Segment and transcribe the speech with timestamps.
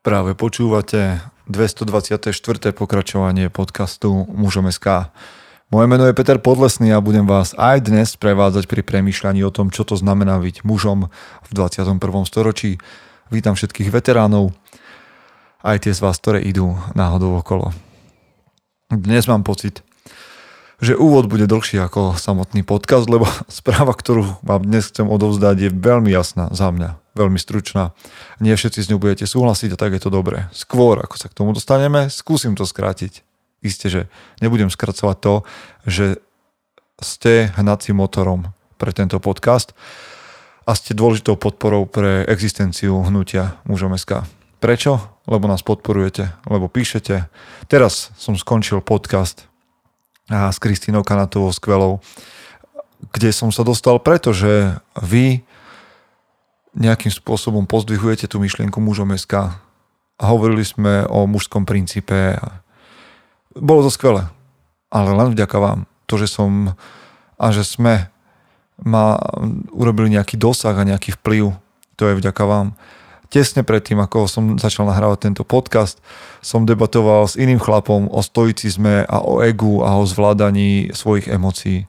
[0.00, 2.32] Práve počúvate 224.
[2.72, 5.12] pokračovanie podcastu Mužom SK.
[5.68, 9.68] Moje meno je Peter Podlesný a budem vás aj dnes prevádzať pri premýšľaní o tom,
[9.68, 11.12] čo to znamená byť mužom
[11.44, 12.00] v 21.
[12.24, 12.80] storočí.
[13.28, 14.56] Vítam všetkých veteránov,
[15.60, 17.76] aj tie z vás, ktoré idú náhodou okolo.
[18.88, 19.84] Dnes mám pocit,
[20.80, 25.70] že úvod bude dlhší ako samotný podcast, lebo správa, ktorú vám dnes chcem odovzdať, je
[25.76, 27.92] veľmi jasná za mňa, veľmi stručná.
[28.38, 30.46] Nie všetci s ňou budete súhlasiť a tak je to dobré.
[30.54, 33.26] Skôr, ako sa k tomu dostaneme, skúsim to skrátiť.
[33.60, 34.02] Isté, že
[34.40, 35.34] nebudem skracovať to,
[35.84, 36.06] že
[37.00, 39.76] ste hnacím motorom pre tento podcast
[40.64, 44.24] a ste dôležitou podporou pre existenciu hnutia mužom SK.
[44.60, 45.00] Prečo?
[45.24, 47.28] Lebo nás podporujete, lebo píšete.
[47.68, 49.48] Teraz som skončil podcast
[50.30, 51.98] s Kristínou Kanatovou skvelou,
[53.12, 55.42] kde som sa dostal, pretože vy
[56.76, 59.58] nejakým spôsobom pozdvihujete tú myšlienku mužom SK
[60.20, 62.38] a hovorili sme o mužskom princípe.
[63.56, 64.30] Bolo to skvelé,
[64.92, 65.80] ale len vďaka vám.
[66.06, 66.74] To, že som
[67.40, 68.10] a že sme
[68.80, 69.16] ma
[69.72, 71.56] urobili nejaký dosah a nejaký vplyv,
[71.96, 72.76] to je vďaka vám
[73.30, 76.02] tesne predtým, ako som začal nahrávať tento podcast,
[76.42, 81.86] som debatoval s iným chlapom o stoicizme a o egu a o zvládaní svojich emócií.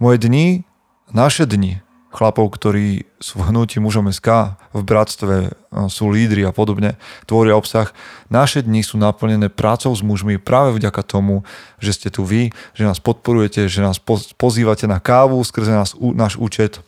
[0.00, 0.64] Moje dni,
[1.12, 1.84] naše dni,
[2.18, 5.54] chlapov, ktorí sú v hnutí mužom SK, v bratstve,
[5.86, 6.98] sú lídry a podobne,
[7.30, 7.94] tvoria obsah.
[8.26, 11.46] Naše dni sú naplnené prácou s mužmi práve vďaka tomu,
[11.78, 14.02] že ste tu vy, že nás podporujete, že nás
[14.34, 16.82] pozývate na kávu skrze nás, náš účet,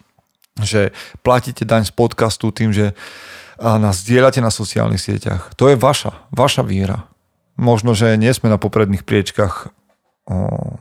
[0.59, 0.91] že
[1.23, 2.99] platíte daň z podcastu tým, že
[3.63, 5.55] nás zdieľate na sociálnych sieťach.
[5.55, 7.07] To je vaša, vaša víra.
[7.61, 9.71] Možno, že nie sme na popredných priečkach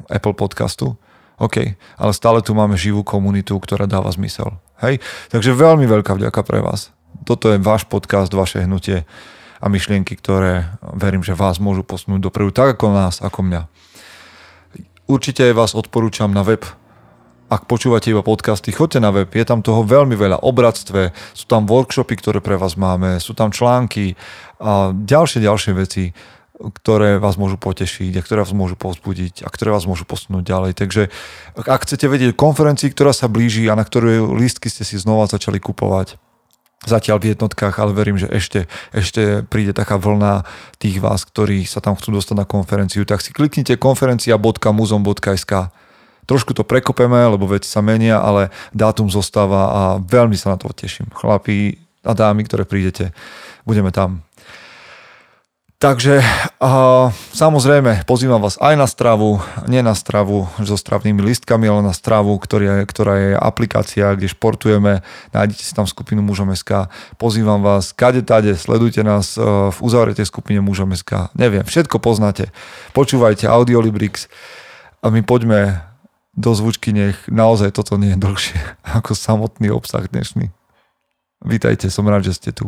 [0.08, 0.96] Apple podcastu,
[1.40, 4.60] OK, ale stále tu máme živú komunitu, ktorá dáva zmysel.
[4.84, 5.00] Hej?
[5.32, 6.92] Takže veľmi veľká vďaka pre vás.
[7.24, 9.08] Toto je váš podcast, vaše hnutie
[9.60, 13.62] a myšlienky, ktoré verím, že vás môžu posunúť dopredu, tak ako nás, ako mňa.
[15.10, 16.64] Určite vás odporúčam na web
[17.50, 20.46] ak počúvate iba podcasty, choďte na web, je tam toho veľmi veľa.
[20.46, 20.54] O
[21.34, 24.14] sú tam workshopy, ktoré pre vás máme, sú tam články
[24.62, 26.14] a ďalšie, ďalšie veci,
[26.60, 30.72] ktoré vás môžu potešiť a ktoré vás môžu povzbudiť a ktoré vás môžu posunúť ďalej.
[30.76, 31.08] Takže
[31.56, 35.64] ak chcete vedieť konferencii, ktorá sa blíži a na ktorú lístky ste si znova začali
[35.64, 36.20] kupovať,
[36.84, 40.48] zatiaľ v jednotkách, ale verím, že ešte, ešte príde taká vlna
[40.80, 45.54] tých vás, ktorí sa tam chcú dostať na konferenciu, tak si kliknite konferencia.muzom.sk
[46.30, 50.70] Trošku to prekopeme, lebo veci sa menia, ale dátum zostáva a veľmi sa na to
[50.70, 51.10] teším.
[51.10, 53.18] Chlapí a dámy, ktoré prídete,
[53.66, 54.22] budeme tam.
[55.80, 56.20] Takže
[56.60, 61.96] a, samozrejme pozývam vás aj na stravu, nie na stravu so stravnými listkami, ale na
[61.96, 65.00] stravu, ktorý ktorá je aplikácia, kde športujeme.
[65.32, 66.92] Nájdete si tam skupinu Mužom SK.
[67.16, 71.32] Pozývam vás, kade tade, sledujte nás e, v uzavretej skupine Mužom SK.
[71.32, 72.52] Neviem, všetko poznáte.
[72.92, 74.28] Počúvajte Audiolibrix
[75.00, 75.80] a my poďme
[76.36, 78.60] do zvučky, nech naozaj toto nie je dlhšie
[79.00, 80.52] ako samotný obsah dnešný.
[81.40, 82.68] Vítajte, som rád, že ste tu.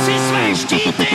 [0.00, 1.06] si své štíty!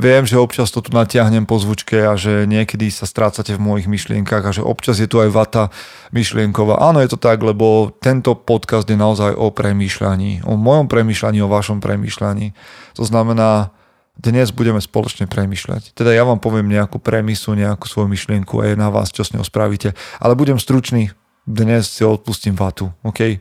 [0.00, 3.84] Viem, že občas to tu natiahnem po zvučke a že niekedy sa strácate v mojich
[3.84, 5.68] myšlienkach a že občas je tu aj vata
[6.16, 6.80] myšlienková.
[6.80, 11.52] Áno, je to tak, lebo tento podcast je naozaj o premýšľaní, o mojom premýšľaní, o
[11.52, 12.56] vašom premýšľaní.
[12.96, 13.76] To znamená,
[14.18, 15.94] dnes budeme spoločne premýšľať.
[15.94, 19.32] Teda ja vám poviem nejakú premisu, nejakú svoju myšlienku a je na vás, čo s
[19.32, 19.94] ňou spravíte.
[20.18, 21.14] Ale budem stručný,
[21.46, 23.40] dnes si odpustím vatu, OK?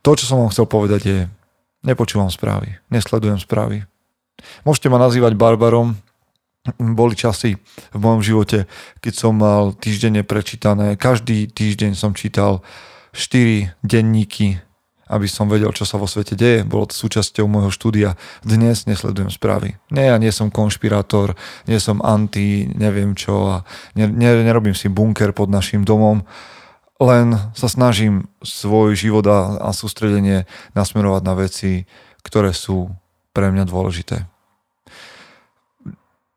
[0.00, 1.18] To, čo som vám chcel povedať je,
[1.84, 3.84] nepočúvam správy, nesledujem správy,
[4.64, 5.96] Môžete ma nazývať barbarom,
[6.76, 7.56] boli časy
[7.92, 8.68] v mojom živote,
[9.00, 12.60] keď som mal týždenne prečítané, každý týždeň som čítal
[13.16, 14.60] 4 denníky,
[15.10, 16.62] aby som vedel, čo sa vo svete deje.
[16.62, 18.14] Bolo to súčasťou môjho štúdia.
[18.46, 19.74] Dnes nesledujem správy.
[19.90, 21.34] Nie, ja nie som konšpirátor,
[21.66, 23.56] nie som anti, neviem čo a
[23.98, 26.22] ne, ne, nerobím si bunker pod našim domom,
[27.02, 29.26] len sa snažím svoj život
[29.58, 30.46] a sústredenie
[30.78, 31.90] nasmerovať na veci,
[32.22, 32.94] ktoré sú
[33.34, 34.29] pre mňa dôležité.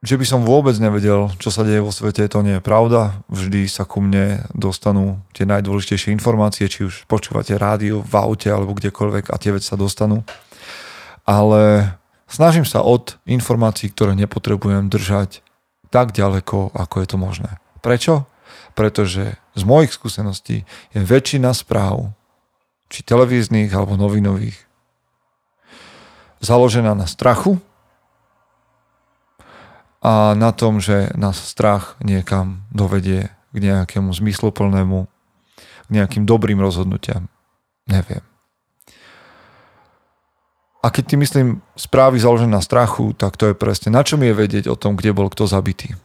[0.03, 3.23] Že by som vôbec nevedel, čo sa deje vo svete, to nie je pravda.
[3.31, 8.75] Vždy sa ku mne dostanú tie najdôležitejšie informácie, či už počúvate rádio, v aute alebo
[8.75, 10.27] kdekoľvek a tie veci sa dostanú.
[11.23, 11.95] Ale
[12.27, 15.39] snažím sa od informácií, ktoré nepotrebujem držať
[15.88, 17.51] tak ďaleko, ako je to možné.
[17.79, 18.27] Prečo?
[18.75, 22.11] Pretože z mojich skúseností je väčšina správ,
[22.91, 24.59] či televíznych alebo novinových,
[26.44, 27.63] založená na strachu,
[30.03, 35.07] a na tom, že nás strach niekam dovedie k nejakému zmysloplnému,
[35.88, 37.31] k nejakým dobrým rozhodnutiam.
[37.88, 38.19] Neviem.
[40.83, 44.35] A keď ty myslím správy založené na strachu, tak to je presne, na čom je
[44.35, 45.95] vedieť o tom, kde bol kto zabitý.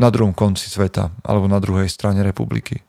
[0.00, 2.80] Na druhom konci sveta, alebo na druhej strane republiky.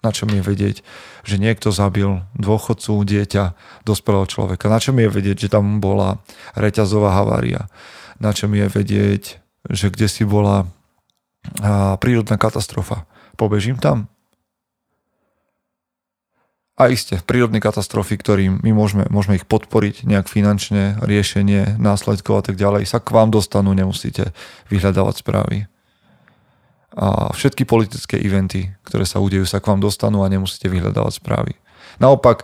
[0.00, 0.80] Na čom je vedieť,
[1.28, 3.52] že niekto zabil dôchodcu, dieťa,
[3.84, 4.72] dospelého človeka.
[4.72, 6.24] Na čom je vedieť, že tam bola
[6.56, 7.68] reťazová havária
[8.18, 9.38] na čom je vedieť,
[9.70, 10.68] že kde si bola
[12.00, 13.04] prírodná katastrofa.
[13.36, 14.08] Pobežím tam?
[16.74, 22.42] A iste, prírodné katastrofy, ktorým my môžeme, môžeme ich podporiť nejak finančne, riešenie následkov a
[22.50, 24.34] tak ďalej, sa k vám dostanú, nemusíte
[24.74, 25.70] vyhľadávať správy.
[26.98, 31.54] A všetky politické eventy, ktoré sa udejú, sa k vám dostanú a nemusíte vyhľadávať správy.
[32.02, 32.42] Naopak,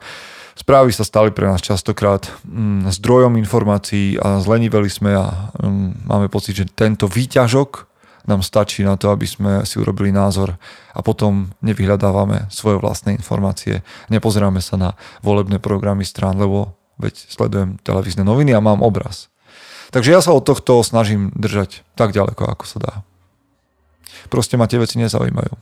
[0.61, 6.29] Správy sa stali pre nás častokrát mm, zdrojom informácií a zleniveli sme a mm, máme
[6.29, 7.89] pocit, že tento výťažok
[8.29, 10.61] nám stačí na to, aby sme si urobili názor
[10.93, 13.81] a potom nevyhľadávame svoje vlastné informácie,
[14.13, 14.91] nepozeráme sa na
[15.25, 19.33] volebné programy strán, lebo veď sledujem televízne noviny a mám obraz.
[19.97, 22.95] Takže ja sa od tohto snažím držať tak ďaleko, ako sa dá.
[24.29, 25.57] Proste ma tie veci nezaujímajú,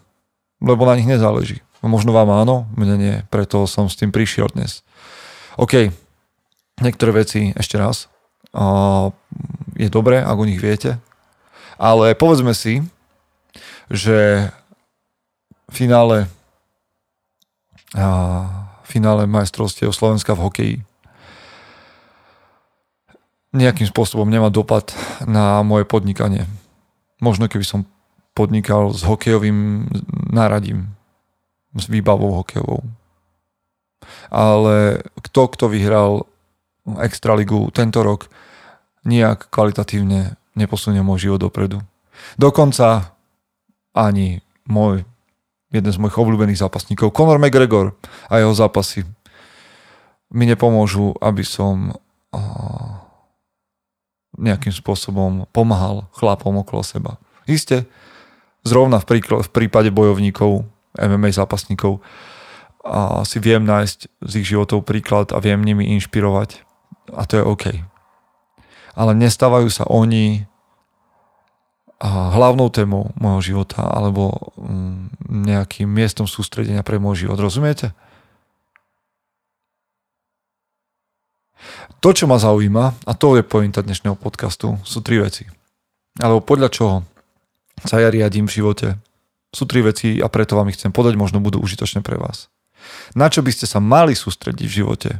[0.67, 1.62] lebo na nich nezáleží.
[1.88, 4.85] Možno vám áno, mne nie, preto som s tým prišiel dnes.
[5.56, 5.88] OK,
[6.85, 8.12] niektoré veci ešte raz.
[9.73, 11.00] Je dobré, ak o nich viete,
[11.81, 12.85] ale povedzme si,
[13.88, 14.52] že
[15.69, 16.29] v finále
[18.85, 20.75] finále majstrovstiev Slovenska v hokeji
[23.56, 24.93] nejakým spôsobom nemá dopad
[25.25, 26.44] na moje podnikanie.
[27.17, 27.88] Možno keby som
[28.37, 29.88] podnikal s hokejovým
[30.29, 30.93] náradím,
[31.76, 32.81] s výbavou hokejovou.
[34.32, 36.25] Ale kto, kto vyhral
[37.05, 38.32] Extraligu tento rok,
[39.05, 41.85] nijak kvalitatívne neposunie môj život dopredu.
[42.41, 43.12] Dokonca
[43.93, 45.05] ani môj,
[45.69, 47.93] jeden z mojich obľúbených zápasníkov, Conor McGregor
[48.32, 49.05] a jeho zápasy
[50.32, 51.93] mi nepomôžu, aby som
[54.38, 57.19] nejakým spôsobom pomáhal chlapom okolo seba.
[57.49, 57.88] Isté,
[58.62, 60.62] zrovna v, v prípade bojovníkov
[60.99, 62.03] MMA zápasníkov
[62.83, 66.62] a si viem nájsť z ich životov príklad a viem nimi inšpirovať
[67.15, 67.65] a to je OK.
[68.99, 70.49] Ale nestávajú sa oni
[71.99, 77.39] hlavnou témou môjho života alebo mm, nejakým miestom sústredenia pre môj život.
[77.43, 77.91] Rozumiete?
[81.99, 85.50] To, čo ma zaujíma, a to je pointa dnešného podcastu, sú tri veci.
[86.23, 86.97] Alebo podľa čoho
[87.83, 88.87] sa ja riadím v živote,
[89.53, 92.53] sú tri veci a preto vám ich chcem podať, možno budú užitočné pre vás.
[93.17, 95.11] Na čo by ste sa mali sústrediť v živote?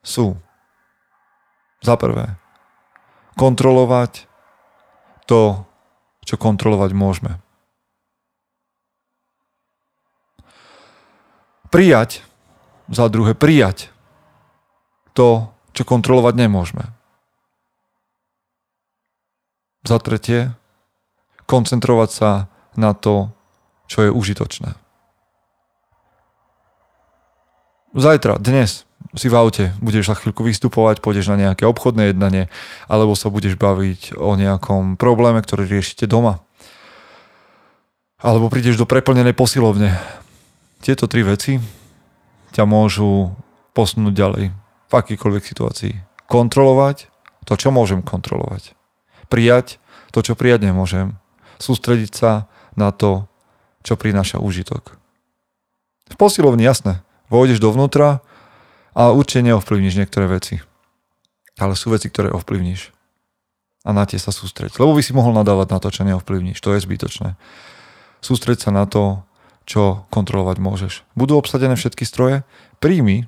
[0.00, 0.38] Sú
[1.82, 2.38] za prvé
[3.36, 4.24] kontrolovať
[5.28, 5.68] to,
[6.24, 7.32] čo kontrolovať môžeme.
[11.68, 12.24] Prijať,
[12.88, 13.92] za druhé prijať
[15.12, 16.88] to, čo kontrolovať nemôžeme.
[19.84, 20.56] Za tretie,
[21.44, 22.30] koncentrovať sa
[22.76, 23.32] na to,
[23.90, 24.76] čo je užitočné.
[27.96, 28.84] Zajtra, dnes
[29.16, 32.52] si v aute budeš za chvíľku vystupovať, pôjdeš na nejaké obchodné jednanie,
[32.90, 36.44] alebo sa budeš baviť o nejakom probléme, ktorý riešite doma.
[38.20, 39.96] Alebo prídeš do preplnenej posilovne.
[40.84, 41.56] Tieto tri veci
[42.52, 43.32] ťa môžu
[43.72, 44.44] posunúť ďalej
[44.88, 45.92] v akýkoľvek situácii.
[46.28, 47.08] Kontrolovať
[47.48, 48.76] to, čo môžem kontrolovať.
[49.32, 49.80] Prijať
[50.12, 51.16] to, čo prijať nemôžem.
[51.56, 52.30] Sústrediť sa
[52.76, 53.26] na to,
[53.82, 54.94] čo prináša užitok.
[56.06, 57.02] V posilovni jasné,
[57.32, 58.22] vôjdeš dovnútra
[58.94, 60.62] a určite neovplyvníš niektoré veci.
[61.56, 62.92] Ale sú veci, ktoré ovplyvníš.
[63.86, 64.76] A na tie sa sústreď.
[64.76, 66.60] Lebo by si mohol nadávať na to, čo neovplyvníš.
[66.60, 67.38] To je zbytočné.
[68.20, 69.24] Sústreď sa na to,
[69.66, 70.94] čo kontrolovať môžeš.
[71.18, 72.46] Budú obsadené všetky stroje?
[72.78, 73.26] Príjmi,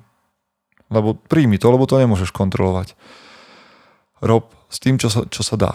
[0.91, 2.95] lebo príjmi to, lebo to nemôžeš kontrolovať.
[4.19, 5.73] Rob s tým, čo sa, čo sa dá.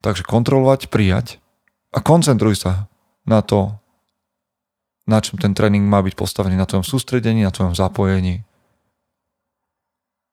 [0.00, 1.40] Takže kontrolovať, prijať
[1.90, 2.86] a koncentruj sa
[3.26, 3.74] na to,
[5.10, 8.46] na čom ten tréning má byť postavený, na tvojom sústredení, na tvojom zapojení.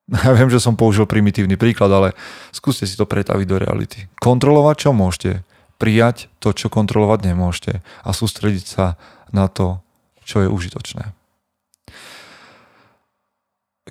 [0.23, 2.15] Ja viem, že som použil primitívny príklad, ale
[2.55, 4.07] skúste si to pretaviť do reality.
[4.23, 5.43] Kontrolovať, čo môžete.
[5.75, 7.83] Prijať to, čo kontrolovať nemôžete.
[8.07, 8.95] A sústrediť sa
[9.35, 9.83] na to,
[10.23, 11.11] čo je užitočné.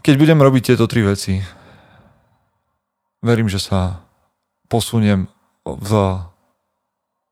[0.00, 1.44] Keď budem robiť tieto tri veci,
[3.20, 4.00] verím, že sa
[4.72, 5.28] posuniem
[5.68, 5.90] v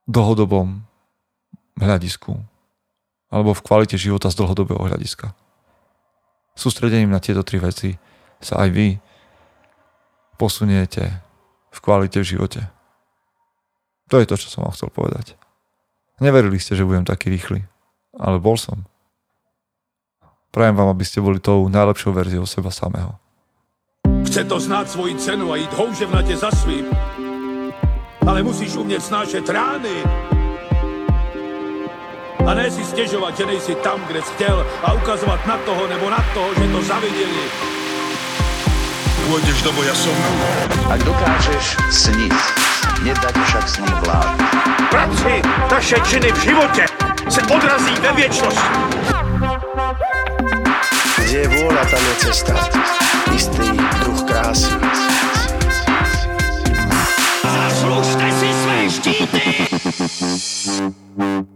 [0.09, 0.85] dlhodobom
[1.81, 2.37] hľadisku
[3.33, 5.35] alebo v kvalite života z dlhodobého hľadiska.
[6.55, 7.99] Sústredením na tieto tri veci
[8.39, 8.89] sa aj vy
[10.39, 11.03] posuniete
[11.75, 12.61] v kvalite v živote.
[14.13, 15.35] To je to, čo som vám chcel povedať.
[16.23, 17.67] Neverili ste, že budem taký rýchly,
[18.15, 18.87] ale bol som.
[20.55, 23.19] Prajem vám, aby ste boli tou najlepšou verziou seba samého.
[24.23, 27.14] Chce to znát svoji cenu a jít houževnatě za svým.
[28.27, 29.97] Ale musíš umět snášet rány.
[32.47, 36.11] A ne si stěžovat, že nejsi tam, kde jsi chtěl a ukazovat na toho nebo
[36.11, 37.45] na toho, že to zaviděli.
[39.25, 40.13] Pôjdeš do boja som.
[40.93, 42.37] Ak dokážeš sniť,
[43.09, 44.37] nedať však snom vlád.
[44.93, 46.85] Práci taše činy v životě
[47.29, 48.69] se odrazí ve věčnosti.
[51.25, 52.53] Kde je vôľa, tam je cesta.
[53.33, 53.73] Istý
[54.05, 54.77] druh krásy.
[59.05, 61.54] Zaslužte si své štíty!